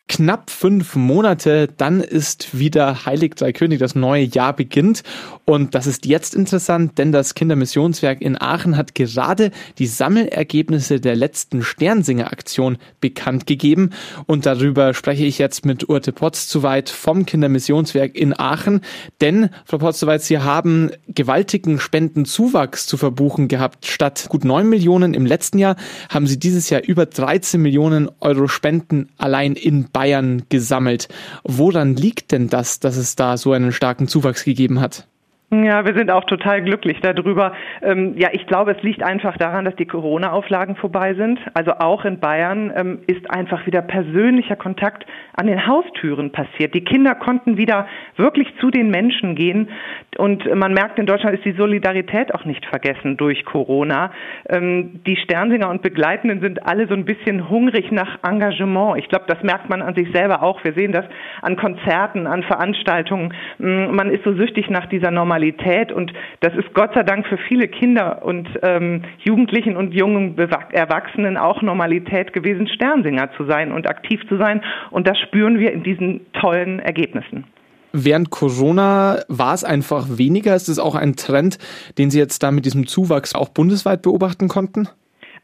knapp 0.08 0.52
fünf 0.52 0.96
Monate, 0.96 1.68
dann 1.78 2.00
ist 2.00 2.58
wieder 2.58 3.06
Heilig 3.06 3.36
Drei 3.36 3.54
König, 3.54 3.80
das 3.80 3.96
neue 3.96 4.24
Jahr 4.24 4.56
beginnt. 4.56 5.04
Und 5.46 5.74
das 5.74 5.88
ist 5.88 6.06
jetzt 6.06 6.36
interessant, 6.36 6.98
denn 6.98 7.12
das 7.12 7.34
Kindermissionswerk 7.34 8.22
in 8.22 8.40
Aachen 8.40 8.78
hat 8.78 8.96
gerade 8.96 9.52
die 9.78 9.88
Sammelergebnisse 9.88 11.00
der 11.00 11.16
letzten 11.16 11.64
Sternsinger-Aktion 11.64 12.78
bekannt 13.02 13.48
gegeben. 13.48 13.92
Und 14.28 14.46
darüber 14.46 14.94
spreche 14.94 15.26
ich 15.26 15.40
jetzt 15.40 15.66
mit 15.66 15.90
Urte 15.90 16.12
Potzzuweit 16.12 16.90
vom 16.90 17.26
Kindermissionswerk 17.26 18.16
in 18.16 18.38
Aachen. 18.38 18.82
Denn, 19.22 19.50
Frau 19.66 19.80
Potzzuweit, 19.80 20.22
Sie 20.22 20.40
haben 20.40 20.92
gewaltigen 21.08 21.80
Spendenzuwachs 21.80 22.86
zu 22.86 22.98
verbuchen 22.98 23.48
gehabt. 23.48 23.86
Statt 23.88 24.28
gut 24.30 24.46
neun 24.46 24.70
Millionen 24.70 25.14
im 25.16 25.26
letzten 25.26 25.58
Jahr 25.58 25.76
haben 26.10 26.28
Sie 26.28 26.38
dieses 26.38 26.70
Jahr 26.70 26.84
über 26.84 27.08
13 27.08 27.60
Millionen 27.62 28.10
Euro 28.20 28.48
Spenden 28.48 29.10
allein 29.18 29.54
in 29.54 29.90
Bayern 29.96 30.44
gesammelt. 30.50 31.08
Woran 31.46 31.96
liegt 31.96 32.34
denn 32.34 32.50
das, 32.50 32.82
dass 32.82 32.98
es 32.98 33.16
da 33.16 33.38
so 33.38 33.54
einen 33.54 33.72
starken 33.72 34.10
Zuwachs 34.10 34.44
gegeben 34.44 34.82
hat? 34.82 35.08
Ja, 35.52 35.86
wir 35.86 35.94
sind 35.94 36.10
auch 36.10 36.24
total 36.24 36.64
glücklich 36.64 37.00
darüber. 37.02 37.54
Ähm, 37.84 38.16
ja, 38.18 38.30
ich 38.32 38.48
glaube, 38.48 38.72
es 38.72 38.82
liegt 38.82 39.04
einfach 39.04 39.38
daran, 39.38 39.64
dass 39.64 39.76
die 39.76 39.86
Corona-Auflagen 39.86 40.76
vorbei 40.76 41.14
sind. 41.14 41.40
Also 41.54 41.74
auch 41.74 42.04
in 42.04 42.20
Bayern 42.20 42.74
ähm, 42.76 43.00
ist 43.06 43.30
einfach 43.30 43.68
wieder 43.68 43.84
persönlicher 43.84 44.56
Kontakt 44.56 45.06
an 45.36 45.46
den 45.46 45.68
Haustüren 45.68 46.32
passiert. 46.32 46.74
Die 46.74 46.84
Kinder 46.84 47.14
konnten 47.14 47.58
wieder 47.58 47.88
wirklich 48.16 48.48
zu 48.60 48.72
den 48.72 48.90
Menschen 48.90 49.36
gehen. 49.36 49.70
Und 50.18 50.44
man 50.56 50.74
merkt, 50.74 50.98
in 50.98 51.06
Deutschland 51.06 51.36
ist 51.36 51.46
die 51.46 51.56
Solidarität 51.56 52.34
auch 52.34 52.46
nicht 52.46 52.66
vergessen 52.66 53.16
durch 53.16 53.46
Corona. 53.46 54.12
Ähm, 54.50 55.02
die 55.06 55.16
Sternsinger 55.16 55.70
und 55.70 55.84
Begleitenden 55.84 56.42
sind 56.42 56.66
alle 56.66 56.88
so 56.88 56.96
ein 56.96 57.06
bisschen 57.06 57.50
hungrig 57.50 57.92
nach 57.92 58.18
Engagement. 58.24 58.98
Ich 58.98 59.10
glaube, 59.10 59.26
das 59.28 59.44
merkt 59.44 59.70
man 59.70 59.84
an 59.84 59.94
sich 59.94 60.12
selber 60.12 60.42
auch. 60.42 60.64
Wir 60.64 60.74
sehen 60.74 60.92
das 60.92 61.06
an 61.44 61.56
Konzerten, 61.56 62.26
an 62.26 62.42
Veranstaltungen. 62.42 63.32
Man 63.60 64.10
ist 64.10 64.24
so 64.24 64.34
süchtig 64.34 64.72
nach 64.72 64.88
dieser 64.88 65.12
Normalität. 65.12 65.35
Normalität 65.36 65.92
und 65.92 66.14
das 66.40 66.54
ist 66.56 66.74
Gott 66.74 66.94
sei 66.94 67.04
Dank 67.04 67.28
für 67.28 67.38
viele 67.38 67.68
Kinder 67.68 68.24
und 68.24 68.48
ähm, 68.62 69.02
Jugendlichen 69.20 69.76
und 69.76 69.94
jungen 69.94 70.38
Erwachsenen 70.38 71.36
auch 71.36 71.62
Normalität 71.62 72.32
gewesen, 72.32 72.68
Sternsinger 72.68 73.32
zu 73.36 73.44
sein 73.44 73.74
und 73.74 73.86
aktiv 73.86 74.22
zu 74.30 74.38
sein 74.38 74.62
und 74.92 75.08
das 75.08 75.20
spüren 75.20 75.60
wir 75.60 75.74
in 75.74 75.84
diesen 75.84 76.22
tollen 76.34 76.80
Ergebnissen. 76.80 77.44
während 77.92 78.30
Corona 78.30 79.20
war 79.28 79.54
es 79.54 79.64
einfach 79.64 80.18
weniger. 80.18 80.56
Ist 80.56 80.70
es 80.70 80.80
auch 80.80 80.96
ein 80.96 81.16
Trend, 81.16 81.58
den 81.98 82.10
Sie 82.12 82.20
jetzt 82.20 82.44
da 82.44 82.52
mit 82.52 82.66
diesem 82.66 82.88
Zuwachs 82.88 83.36
auch 83.36 83.50
bundesweit 83.50 84.02
beobachten 84.02 84.48
konnten? 84.48 84.88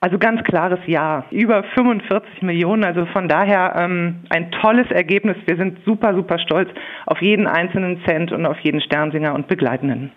Also 0.03 0.17
ganz 0.17 0.43
klares 0.43 0.79
Ja. 0.87 1.25
Über 1.29 1.63
45 1.75 2.41
Millionen. 2.41 2.83
Also 2.83 3.05
von 3.05 3.27
daher 3.27 3.75
ähm, 3.77 4.21
ein 4.29 4.51
tolles 4.51 4.89
Ergebnis. 4.89 5.37
Wir 5.45 5.57
sind 5.57 5.77
super, 5.85 6.15
super 6.15 6.39
stolz 6.39 6.69
auf 7.05 7.21
jeden 7.21 7.45
einzelnen 7.45 8.01
Cent 8.05 8.31
und 8.31 8.47
auf 8.47 8.59
jeden 8.61 8.81
Sternsinger 8.81 9.35
und 9.35 9.47
Begleitenden. 9.47 10.11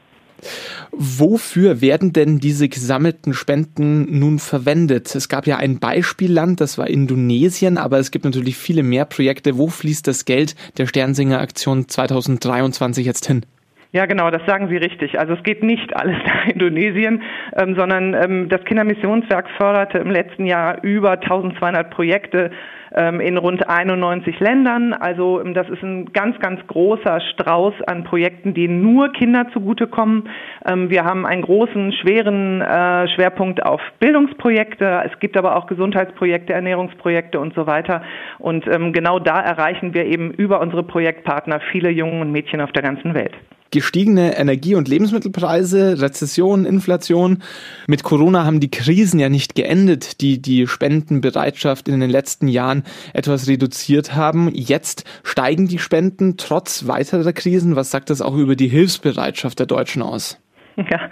Wofür 0.90 1.80
werden 1.82 2.12
denn 2.12 2.38
diese 2.38 2.68
gesammelten 2.68 3.34
Spenden 3.34 4.18
nun 4.18 4.38
verwendet? 4.38 5.14
Es 5.14 5.28
gab 5.28 5.46
ja 5.46 5.58
ein 5.58 5.78
Beispielland, 5.78 6.60
das 6.60 6.78
war 6.78 6.88
Indonesien, 6.88 7.78
aber 7.78 7.98
es 7.98 8.10
gibt 8.10 8.24
natürlich 8.24 8.56
viele 8.56 8.82
mehr 8.82 9.04
Projekte. 9.04 9.58
Wo 9.58 9.68
fließt 9.68 10.06
das 10.06 10.24
Geld 10.24 10.54
der 10.78 10.86
Sternsinger 10.86 11.40
Aktion 11.40 11.88
2023 11.88 13.04
jetzt 13.06 13.26
hin? 13.26 13.44
Ja, 13.94 14.06
genau, 14.06 14.28
das 14.28 14.44
sagen 14.44 14.66
Sie 14.66 14.76
richtig. 14.76 15.20
Also 15.20 15.34
es 15.34 15.42
geht 15.44 15.62
nicht 15.62 15.96
alles 15.96 16.16
nach 16.26 16.46
Indonesien, 16.48 17.22
ähm, 17.56 17.76
sondern 17.76 18.12
ähm, 18.14 18.48
das 18.48 18.64
Kindermissionswerk 18.64 19.48
förderte 19.56 19.98
im 19.98 20.10
letzten 20.10 20.46
Jahr 20.46 20.82
über 20.82 21.12
1200 21.12 21.90
Projekte 21.90 22.50
ähm, 22.92 23.20
in 23.20 23.36
rund 23.36 23.68
91 23.68 24.40
Ländern. 24.40 24.94
Also 24.94 25.40
ähm, 25.40 25.54
das 25.54 25.68
ist 25.68 25.80
ein 25.84 26.12
ganz, 26.12 26.40
ganz 26.40 26.60
großer 26.66 27.20
Strauß 27.20 27.82
an 27.86 28.02
Projekten, 28.02 28.52
die 28.52 28.66
nur 28.66 29.12
Kinder 29.12 29.46
zugutekommen. 29.52 30.28
Ähm, 30.66 30.90
wir 30.90 31.04
haben 31.04 31.24
einen 31.24 31.42
großen, 31.42 31.92
schweren 31.92 32.62
äh, 32.62 33.06
Schwerpunkt 33.14 33.64
auf 33.64 33.80
Bildungsprojekte. 34.00 35.04
Es 35.04 35.16
gibt 35.20 35.36
aber 35.36 35.54
auch 35.54 35.68
Gesundheitsprojekte, 35.68 36.52
Ernährungsprojekte 36.52 37.38
und 37.38 37.54
so 37.54 37.68
weiter. 37.68 38.02
Und 38.40 38.66
ähm, 38.66 38.92
genau 38.92 39.20
da 39.20 39.40
erreichen 39.40 39.94
wir 39.94 40.04
eben 40.04 40.32
über 40.32 40.60
unsere 40.60 40.82
Projektpartner 40.82 41.60
viele 41.70 41.90
Jungen 41.90 42.22
und 42.22 42.32
Mädchen 42.32 42.60
auf 42.60 42.72
der 42.72 42.82
ganzen 42.82 43.14
Welt 43.14 43.34
gestiegene 43.74 44.38
Energie- 44.38 44.76
und 44.76 44.88
Lebensmittelpreise, 44.88 46.00
Rezession, 46.00 46.64
Inflation. 46.64 47.42
Mit 47.88 48.04
Corona 48.04 48.44
haben 48.44 48.60
die 48.60 48.70
Krisen 48.70 49.20
ja 49.20 49.28
nicht 49.28 49.54
geendet, 49.54 50.20
die 50.22 50.40
die 50.40 50.66
Spendenbereitschaft 50.66 51.88
in 51.88 52.00
den 52.00 52.08
letzten 52.08 52.48
Jahren 52.48 52.84
etwas 53.12 53.48
reduziert 53.48 54.14
haben. 54.14 54.48
Jetzt 54.54 55.04
steigen 55.24 55.66
die 55.66 55.80
Spenden 55.80 56.36
trotz 56.36 56.86
weiterer 56.86 57.32
Krisen. 57.32 57.76
Was 57.76 57.90
sagt 57.90 58.10
das 58.10 58.22
auch 58.22 58.36
über 58.36 58.54
die 58.56 58.68
Hilfsbereitschaft 58.68 59.58
der 59.58 59.66
Deutschen 59.66 60.00
aus? 60.00 60.40
Ja, 60.76 61.10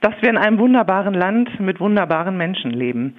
dass 0.00 0.14
wir 0.20 0.30
in 0.30 0.36
einem 0.36 0.58
wunderbaren 0.58 1.14
Land 1.14 1.58
mit 1.58 1.80
wunderbaren 1.80 2.36
Menschen 2.36 2.70
leben. 2.70 3.16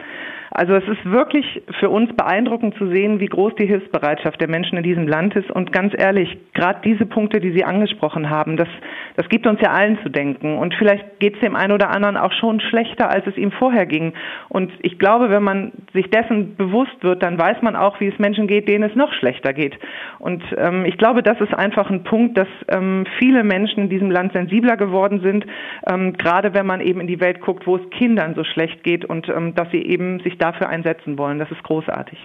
Also 0.51 0.74
es 0.74 0.88
ist 0.88 1.06
wirklich 1.06 1.62
für 1.79 1.89
uns 1.89 2.12
beeindruckend 2.15 2.75
zu 2.75 2.88
sehen, 2.88 3.20
wie 3.20 3.27
groß 3.27 3.53
die 3.56 3.68
Hilfsbereitschaft 3.68 4.41
der 4.41 4.50
Menschen 4.50 4.77
in 4.77 4.84
diesem 4.84 5.08
Land 5.08 5.36
ist. 5.36 5.51
Und 5.51 5.72
ganz 5.72 5.94
ehrlich, 5.96 6.38
gerade 6.53 6.79
diese 6.84 7.06
Punkte, 7.06 7.39
die 7.39 7.51
Sie 7.51 7.63
angesprochen 7.63 8.29
haben, 8.29 8.58
das, 8.58 8.68
das 9.15 9.29
gibt 9.29 9.46
uns 9.46 9.62
ja 9.62 9.72
allen 9.72 10.00
zu 10.01 10.10
denken. 10.10 10.58
Und 10.58 10.74
vielleicht 10.75 11.20
geht 11.20 11.36
es 11.36 11.41
dem 11.41 11.56
einen 11.56 11.74
oder 11.74 11.91
anderen 11.91 12.18
auch 12.18 12.34
schon 12.34 12.60
schlechter, 12.62 13.12
als 13.12 13.27
es 13.27 13.38
ihm 13.38 13.51
vorher 13.51 13.86
ging. 13.86 14.13
Und 14.50 14.72
ich 14.82 14.98
glaube, 14.98 15.29
wenn 15.29 15.44
man 15.44 15.72
sich 15.94 16.10
dessen 16.10 16.56
bewusst 16.56 17.03
wird, 17.03 17.22
dann 17.22 17.38
weiß 17.38 17.62
man 17.62 17.75
auch, 17.75 18.00
wie 18.00 18.08
es 18.08 18.18
Menschen 18.18 18.48
geht, 18.48 18.68
denen 18.68 18.89
es 18.89 18.96
noch 18.96 19.13
schlechter 19.13 19.53
geht. 19.53 19.77
Und 20.18 20.44
ähm, 20.58 20.86
ich 20.86 20.98
glaube, 20.98 21.22
das 21.22 21.39
ist 21.41 21.53
einfach 21.53 21.89
ein 21.91 22.03
Punkt, 22.03 22.38
dass 22.38 22.48
ähm, 22.70 23.06
viele 23.20 23.44
Menschen 23.44 23.84
in 23.84 23.89
diesem 23.89 24.10
Land 24.10 24.34
sensibler 24.34 24.77
geworden 24.77 25.22
sind, 25.22 25.46
ähm, 25.88 26.13
gerade 26.13 26.53
wenn 26.56 26.65
man 26.65 26.82
eben 26.82 27.01
in 27.01 27.08
die 27.08 27.20
Welt 27.20 27.41
guckt, 27.41 27.68
wo 27.68 27.75
es 27.75 27.89
Kindern 27.91 28.34
so 28.34 28.44
schlecht 28.44 28.84
geht 28.84 29.06
und 29.06 29.29
ähm, 29.29 29.53
dass 29.53 29.70
sie 29.72 29.84
eben 29.84 30.20
sich 30.22 30.38
dafür 30.39 30.69
einsetzen 30.69 31.17
wollen. 31.17 31.39
Das 31.39 31.51
ist 31.51 31.62
großartig. 31.63 32.17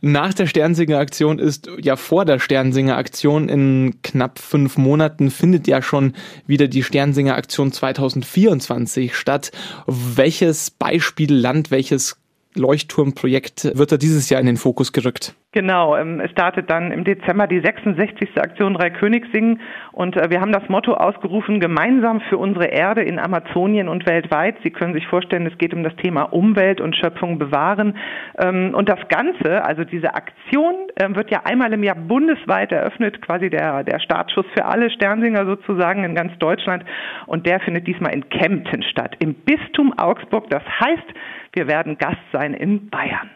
Nach 0.00 0.32
der 0.32 0.46
Sternsinger-Aktion 0.46 1.38
ist 1.38 1.68
ja 1.80 1.96
vor 1.96 2.24
der 2.24 2.38
Sternsinger-Aktion 2.38 3.48
in 3.48 3.98
knapp 4.02 4.38
fünf 4.38 4.76
Monaten 4.76 5.30
findet 5.30 5.66
ja 5.66 5.82
schon 5.82 6.14
wieder 6.46 6.68
die 6.68 6.82
Sternsinger-Aktion 6.82 7.72
2024 7.72 9.16
statt. 9.16 9.50
Welches 9.86 10.70
Beispielland, 10.70 11.70
welches 11.70 12.20
Leuchtturmprojekt 12.54 13.76
wird 13.76 13.92
da 13.92 13.96
dieses 13.96 14.30
Jahr 14.30 14.40
in 14.40 14.46
den 14.46 14.56
Fokus 14.56 14.92
gerückt? 14.92 15.34
Genau, 15.54 15.96
ähm, 15.96 16.18
es 16.18 16.32
startet 16.32 16.68
dann 16.68 16.90
im 16.90 17.04
Dezember 17.04 17.46
die 17.46 17.60
66. 17.60 18.42
Aktion 18.42 18.74
Drei 18.74 18.90
Königs 18.90 19.28
singen 19.32 19.60
und 19.92 20.16
äh, 20.16 20.28
wir 20.28 20.40
haben 20.40 20.50
das 20.50 20.68
Motto 20.68 20.94
ausgerufen, 20.94 21.60
gemeinsam 21.60 22.20
für 22.22 22.38
unsere 22.38 22.66
Erde 22.66 23.02
in 23.02 23.20
Amazonien 23.20 23.88
und 23.88 24.04
weltweit. 24.04 24.56
Sie 24.64 24.70
können 24.70 24.94
sich 24.94 25.06
vorstellen, 25.06 25.46
es 25.46 25.56
geht 25.56 25.72
um 25.72 25.84
das 25.84 25.94
Thema 25.94 26.22
Umwelt 26.24 26.80
und 26.80 26.96
Schöpfung 26.96 27.38
bewahren. 27.38 27.96
Ähm, 28.36 28.74
und 28.74 28.88
das 28.88 28.98
Ganze, 29.08 29.64
also 29.64 29.84
diese 29.84 30.12
Aktion, 30.14 30.74
ähm, 31.00 31.14
wird 31.14 31.30
ja 31.30 31.42
einmal 31.44 31.72
im 31.72 31.84
Jahr 31.84 31.94
bundesweit 31.94 32.72
eröffnet, 32.72 33.22
quasi 33.22 33.48
der, 33.48 33.84
der 33.84 34.00
Startschuss 34.00 34.46
für 34.56 34.64
alle 34.64 34.90
Sternsinger 34.90 35.46
sozusagen 35.46 36.02
in 36.02 36.16
ganz 36.16 36.36
Deutschland. 36.40 36.84
Und 37.26 37.46
der 37.46 37.60
findet 37.60 37.86
diesmal 37.86 38.12
in 38.12 38.28
Kempten 38.28 38.82
statt, 38.82 39.14
im 39.20 39.34
Bistum 39.34 39.96
Augsburg. 39.96 40.50
Das 40.50 40.64
heißt, 40.80 41.14
wir 41.52 41.68
werden 41.68 41.96
Gast 41.96 42.18
sein 42.32 42.54
in 42.54 42.90
Bayern. 42.90 43.30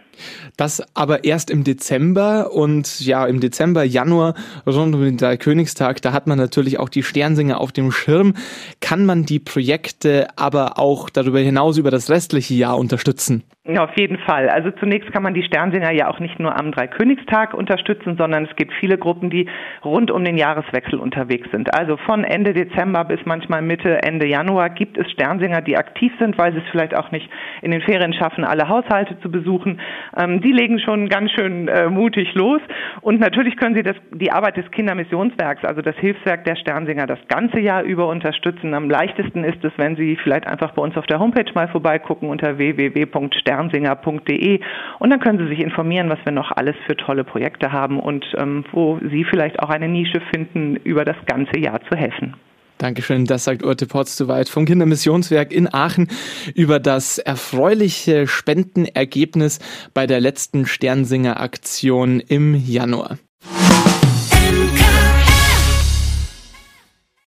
Das 0.56 0.82
aber 0.94 1.24
erst 1.24 1.50
im 1.50 1.64
Dezember 1.64 2.52
und 2.52 3.00
ja, 3.00 3.26
im 3.26 3.40
Dezember, 3.40 3.84
Januar 3.84 4.34
rund 4.66 4.94
um 4.94 5.02
den 5.02 5.16
Dreikönigstag, 5.16 6.02
da 6.02 6.12
hat 6.12 6.26
man 6.26 6.38
natürlich 6.38 6.78
auch 6.78 6.88
die 6.88 7.02
Sternsinger 7.02 7.60
auf 7.60 7.72
dem 7.72 7.90
Schirm. 7.90 8.34
Kann 8.80 9.04
man 9.06 9.24
die 9.24 9.38
Projekte 9.38 10.28
aber 10.36 10.78
auch 10.78 11.10
darüber 11.10 11.38
hinaus 11.38 11.78
über 11.78 11.90
das 11.90 12.10
restliche 12.10 12.54
Jahr 12.54 12.78
unterstützen? 12.78 13.44
Ja, 13.70 13.84
auf 13.84 13.98
jeden 13.98 14.16
Fall. 14.20 14.48
Also 14.48 14.70
zunächst 14.70 15.12
kann 15.12 15.22
man 15.22 15.34
die 15.34 15.42
Sternsinger 15.42 15.92
ja 15.92 16.08
auch 16.08 16.20
nicht 16.20 16.40
nur 16.40 16.58
am 16.58 16.72
Dreikönigstag 16.72 17.52
unterstützen, 17.52 18.16
sondern 18.16 18.46
es 18.46 18.56
gibt 18.56 18.72
viele 18.80 18.96
Gruppen, 18.96 19.28
die 19.28 19.46
rund 19.84 20.10
um 20.10 20.24
den 20.24 20.38
Jahreswechsel 20.38 20.98
unterwegs 20.98 21.50
sind. 21.50 21.74
Also 21.78 21.98
von 21.98 22.24
Ende 22.24 22.54
Dezember 22.54 23.04
bis 23.04 23.20
manchmal 23.26 23.60
Mitte, 23.60 24.02
Ende 24.02 24.26
Januar 24.26 24.70
gibt 24.70 24.96
es 24.96 25.10
Sternsinger, 25.10 25.60
die 25.60 25.76
aktiv 25.76 26.10
sind, 26.18 26.38
weil 26.38 26.52
sie 26.52 26.60
es 26.60 26.64
vielleicht 26.70 26.96
auch 26.96 27.10
nicht 27.10 27.28
in 27.60 27.70
den 27.70 27.82
Ferien 27.82 28.14
schaffen, 28.14 28.42
alle 28.42 28.70
Haushalte 28.70 29.20
zu 29.20 29.30
besuchen. 29.30 29.80
Ähm, 30.16 30.40
die 30.40 30.52
legen 30.52 30.78
schon 30.80 31.08
ganz 31.08 31.30
schön 31.32 31.68
äh, 31.68 31.88
mutig 31.88 32.34
los. 32.34 32.60
Und 33.00 33.20
natürlich 33.20 33.56
können 33.56 33.74
sie 33.74 33.82
das, 33.82 33.96
die 34.12 34.30
Arbeit 34.32 34.56
des 34.56 34.70
Kindermissionswerks, 34.70 35.64
also 35.64 35.82
das 35.82 35.96
Hilfswerk 35.96 36.44
der 36.44 36.54
Sternsinger, 36.56 37.06
das 37.06 37.18
ganze 37.28 37.60
Jahr 37.60 37.82
über 37.82 38.08
unterstützen. 38.08 38.72
Am 38.74 38.90
leichtesten 38.90 39.44
ist 39.44 39.64
es, 39.64 39.72
wenn 39.76 39.94
Sie 39.96 40.16
vielleicht 40.22 40.46
einfach 40.46 40.72
bei 40.72 40.82
uns 40.82 40.96
auf 40.96 41.06
der 41.06 41.18
Homepage 41.18 41.52
mal 41.54 41.68
vorbeigucken 41.68 42.28
unter 42.28 42.58
www.sternsinger.de 42.58 44.60
und 44.98 45.10
dann 45.10 45.20
können 45.20 45.38
Sie 45.38 45.46
sich 45.48 45.60
informieren, 45.60 46.08
was 46.08 46.18
wir 46.24 46.32
noch 46.32 46.50
alles 46.52 46.76
für 46.86 46.96
tolle 46.96 47.24
Projekte 47.24 47.72
haben 47.72 48.00
und 48.00 48.24
ähm, 48.36 48.64
wo 48.72 48.98
Sie 49.02 49.24
vielleicht 49.24 49.60
auch 49.60 49.68
eine 49.70 49.88
Nische 49.88 50.20
finden, 50.32 50.76
über 50.76 51.04
das 51.04 51.16
ganze 51.26 51.58
Jahr 51.58 51.80
zu 51.82 51.96
helfen. 51.96 52.34
Dankeschön, 52.78 53.24
das 53.24 53.44
sagt 53.44 53.64
Urte 53.64 53.86
Potzowait 53.86 54.48
vom 54.48 54.64
Kindermissionswerk 54.64 55.52
in 55.52 55.72
Aachen 55.72 56.08
über 56.54 56.78
das 56.78 57.18
erfreuliche 57.18 58.28
Spendenergebnis 58.28 59.58
bei 59.94 60.06
der 60.06 60.20
letzten 60.20 60.64
Sternsinger-Aktion 60.64 62.20
im 62.20 62.54
Januar. 62.54 63.18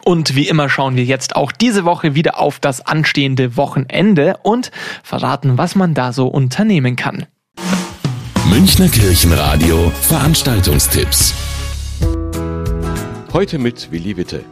Und 0.05 0.35
wie 0.35 0.49
immer 0.49 0.69
schauen 0.69 0.97
wir 0.97 1.05
jetzt 1.05 1.37
auch 1.37 1.53
diese 1.53 1.85
Woche 1.85 2.15
wieder 2.15 2.39
auf 2.39 2.59
das 2.59 2.81
anstehende 2.87 3.57
Wochenende 3.57 4.39
und 4.43 4.71
verraten, 5.03 5.59
was 5.59 5.75
man 5.75 5.95
da 5.95 6.13
so 6.13 6.29
unternehmen 6.29 6.97
kann. 6.97 7.27
Münchner 8.49 8.89
Kirchenradio 8.89 9.93
Veranstaltungstipps. 10.01 11.35
Heute 13.33 13.59
mit 13.59 13.93
Willi 13.93 14.17
Witte. 14.17 14.45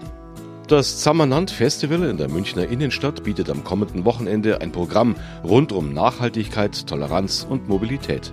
Das 0.68 0.98
Zammernand 0.98 1.50
Festival 1.50 2.02
in 2.02 2.18
der 2.18 2.28
Münchner 2.28 2.68
Innenstadt 2.68 3.24
bietet 3.24 3.48
am 3.48 3.64
kommenden 3.64 4.04
Wochenende 4.04 4.60
ein 4.60 4.70
Programm 4.70 5.16
rund 5.42 5.72
um 5.72 5.94
Nachhaltigkeit, 5.94 6.86
Toleranz 6.86 7.46
und 7.48 7.70
Mobilität. 7.70 8.30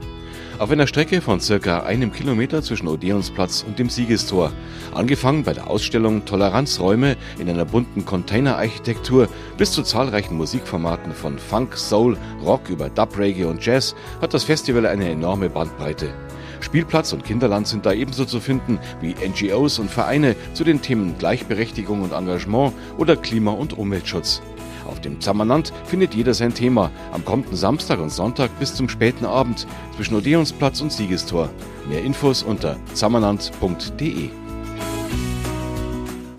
Auf 0.60 0.70
einer 0.70 0.86
Strecke 0.86 1.22
von 1.22 1.40
circa 1.40 1.84
einem 1.84 2.12
Kilometer 2.12 2.62
zwischen 2.62 2.90
Odeonsplatz 2.90 3.64
und 3.66 3.80
dem 3.80 3.90
Siegestor. 3.90 4.52
Angefangen 4.94 5.44
bei 5.44 5.54
der 5.54 5.70
Ausstellung 5.70 6.26
Toleranzräume 6.26 7.16
in 7.40 7.50
einer 7.50 7.64
bunten 7.64 8.04
Containerarchitektur 8.04 9.30
bis 9.58 9.72
zu 9.72 9.84
zahlreichen 9.84 10.36
Musikformaten 10.36 11.14
von 11.14 11.40
Funk, 11.40 11.78
Soul, 11.78 12.18
Rock 12.44 12.70
über 12.70 12.90
Dub, 12.90 13.18
Reggae 13.18 13.46
und 13.46 13.66
Jazz 13.66 13.96
hat 14.22 14.34
das 14.34 14.44
Festival 14.44 14.86
eine 14.88 15.10
enorme 15.10 15.50
Bandbreite. 15.50 16.14
Spielplatz 16.62 17.14
und 17.14 17.24
Kinderland 17.24 17.68
sind 17.68 17.86
da 17.86 17.94
ebenso 17.94 18.26
zu 18.26 18.40
finden 18.40 18.80
wie 19.02 19.16
NGOs 19.16 19.80
und 19.80 19.90
Vereine 19.90 20.36
zu 20.54 20.64
den 20.64 20.82
Themen 20.82 21.18
Gleichberechtigung 21.18 22.02
und 22.02 22.12
Engagement 22.12 22.74
oder 22.98 23.16
Klima- 23.16 23.52
und 23.52 23.78
Umweltschutz. 23.78 24.42
Auf 24.88 25.02
dem 25.02 25.20
Zammernand 25.20 25.74
findet 25.86 26.14
jeder 26.14 26.34
sein 26.34 26.54
Thema, 26.54 26.92
am 27.12 27.26
kommenden 27.26 27.56
Samstag 27.56 28.00
und 28.00 28.12
Sonntag 28.12 28.52
bis 28.60 28.76
zum 28.76 28.88
späten 28.88 29.26
Abend 29.26 29.68
zwischen 29.96 30.16
Odeonsplatz 30.16 30.82
und 30.82 30.92
Siegestor. 30.92 31.50
Mehr 31.90 32.04
Infos 32.04 32.44
unter 32.44 32.78
zammernand.de. 32.94 34.30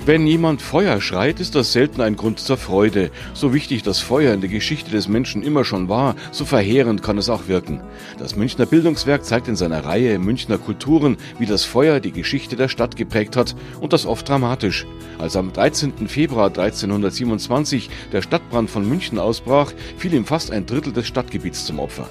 Wenn 0.07 0.25
jemand 0.29 0.63
Feuer 0.63 1.01
schreit, 1.01 1.41
ist 1.41 1.57
das 1.57 1.73
selten 1.73 2.01
ein 2.01 2.15
Grund 2.15 2.39
zur 2.39 2.57
Freude. 2.57 3.11
So 3.35 3.53
wichtig 3.53 3.83
das 3.83 3.99
Feuer 3.99 4.35
in 4.35 4.41
der 4.41 4.49
Geschichte 4.49 4.93
des 4.93 5.09
Menschen 5.09 5.43
immer 5.43 5.65
schon 5.65 5.89
war, 5.89 6.15
so 6.31 6.45
verheerend 6.45 7.03
kann 7.03 7.19
es 7.19 7.29
auch 7.29 7.49
wirken. 7.49 7.81
Das 8.17 8.37
Münchner 8.37 8.67
Bildungswerk 8.67 9.25
zeigt 9.25 9.49
in 9.49 9.57
seiner 9.57 9.85
Reihe 9.85 10.21
Münchner 10.21 10.59
Kulturen, 10.59 11.17
wie 11.41 11.47
das 11.47 11.65
Feuer 11.65 11.99
die 11.99 12.13
Geschichte 12.13 12.55
der 12.55 12.69
Stadt 12.69 12.95
geprägt 12.95 13.35
hat 13.35 13.57
und 13.81 13.93
das 13.93 14.07
oft 14.07 14.29
dramatisch. 14.29 14.87
Als 15.19 15.35
am 15.35 15.53
13. 15.53 16.07
Februar 16.07 16.51
1327 16.51 17.91
der 18.13 18.23
Stadtbrand 18.23 18.71
von 18.71 18.89
München 18.89 19.19
ausbrach, 19.19 19.73
fiel 19.97 20.15
ihm 20.15 20.25
fast 20.25 20.53
ein 20.53 20.67
Drittel 20.67 20.93
des 20.93 21.09
Stadtgebiets 21.09 21.67
zum 21.67 21.81
Opfer. 21.81 22.09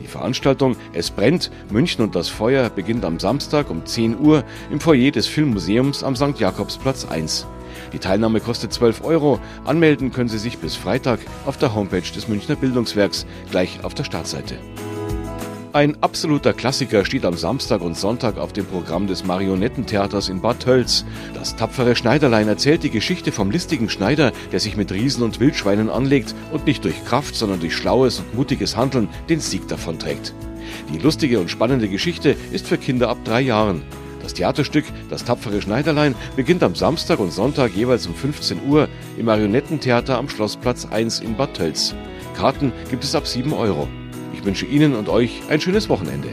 Die 0.00 0.06
Veranstaltung 0.06 0.76
Es 0.92 1.10
brennt, 1.10 1.50
München 1.70 2.02
und 2.02 2.14
das 2.14 2.28
Feuer 2.28 2.70
beginnt 2.70 3.04
am 3.04 3.18
Samstag 3.18 3.70
um 3.70 3.84
10 3.84 4.18
Uhr 4.18 4.44
im 4.70 4.80
Foyer 4.80 5.10
des 5.10 5.26
Filmmuseums 5.26 6.02
am 6.02 6.16
St. 6.16 6.38
Jakobsplatz 6.38 7.04
1. 7.04 7.46
Die 7.92 7.98
Teilnahme 7.98 8.40
kostet 8.40 8.72
12 8.72 9.04
Euro. 9.04 9.38
Anmelden 9.64 10.12
können 10.12 10.28
Sie 10.28 10.38
sich 10.38 10.58
bis 10.58 10.76
Freitag 10.76 11.20
auf 11.46 11.56
der 11.56 11.74
Homepage 11.74 12.00
des 12.00 12.28
Münchner 12.28 12.56
Bildungswerks, 12.56 13.26
gleich 13.50 13.84
auf 13.84 13.94
der 13.94 14.04
Startseite. 14.04 14.58
Ein 15.78 15.96
absoluter 16.02 16.54
Klassiker 16.54 17.04
steht 17.04 17.24
am 17.24 17.36
Samstag 17.36 17.82
und 17.82 17.96
Sonntag 17.96 18.36
auf 18.36 18.52
dem 18.52 18.66
Programm 18.66 19.06
des 19.06 19.24
Marionettentheaters 19.24 20.28
in 20.28 20.40
Bad 20.40 20.58
Tölz. 20.58 21.04
Das 21.34 21.54
tapfere 21.54 21.94
Schneiderlein 21.94 22.48
erzählt 22.48 22.82
die 22.82 22.90
Geschichte 22.90 23.30
vom 23.30 23.52
listigen 23.52 23.88
Schneider, 23.88 24.32
der 24.50 24.58
sich 24.58 24.76
mit 24.76 24.90
Riesen 24.90 25.22
und 25.22 25.38
Wildschweinen 25.38 25.88
anlegt 25.88 26.34
und 26.50 26.66
nicht 26.66 26.84
durch 26.84 27.04
Kraft, 27.04 27.36
sondern 27.36 27.60
durch 27.60 27.76
schlaues 27.76 28.18
und 28.18 28.34
mutiges 28.34 28.76
Handeln 28.76 29.08
den 29.28 29.38
Sieg 29.38 29.68
davonträgt. 29.68 30.34
Die 30.92 30.98
lustige 30.98 31.38
und 31.38 31.48
spannende 31.48 31.88
Geschichte 31.88 32.34
ist 32.50 32.66
für 32.66 32.76
Kinder 32.76 33.08
ab 33.08 33.18
drei 33.22 33.42
Jahren. 33.42 33.82
Das 34.20 34.34
Theaterstück 34.34 34.84
Das 35.10 35.24
tapfere 35.24 35.62
Schneiderlein 35.62 36.16
beginnt 36.34 36.64
am 36.64 36.74
Samstag 36.74 37.20
und 37.20 37.32
Sonntag 37.32 37.70
jeweils 37.76 38.08
um 38.08 38.16
15 38.16 38.66
Uhr 38.66 38.88
im 39.16 39.26
Marionettentheater 39.26 40.18
am 40.18 40.28
Schlossplatz 40.28 40.86
1 40.86 41.20
in 41.20 41.36
Bad 41.36 41.54
Tölz. 41.54 41.94
Karten 42.36 42.72
gibt 42.90 43.04
es 43.04 43.14
ab 43.14 43.28
7 43.28 43.52
Euro. 43.52 43.86
Ich 44.38 44.44
wünsche 44.44 44.66
Ihnen 44.66 44.94
und 44.94 45.08
euch 45.08 45.42
ein 45.48 45.60
schönes 45.60 45.88
Wochenende. 45.88 46.28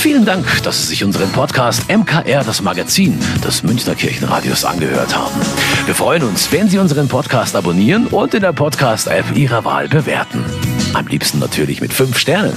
Vielen 0.00 0.24
Dank, 0.24 0.62
dass 0.62 0.80
Sie 0.80 0.86
sich 0.86 1.04
unseren 1.04 1.30
Podcast 1.32 1.90
MKR, 1.90 2.44
das 2.44 2.62
Magazin 2.62 3.18
des 3.44 3.62
Münchner 3.62 3.94
Kirchenradios, 3.94 4.64
angehört 4.64 5.14
haben. 5.14 5.38
Wir 5.84 5.94
freuen 5.94 6.22
uns, 6.22 6.50
wenn 6.50 6.70
Sie 6.70 6.78
unseren 6.78 7.08
Podcast 7.08 7.54
abonnieren 7.54 8.06
und 8.06 8.32
in 8.32 8.40
der 8.40 8.54
Podcast-App 8.54 9.36
Ihrer 9.36 9.66
Wahl 9.66 9.86
bewerten. 9.88 10.42
Am 10.94 11.06
liebsten 11.06 11.38
natürlich 11.38 11.82
mit 11.82 11.92
fünf 11.92 12.18
Sternen. 12.18 12.56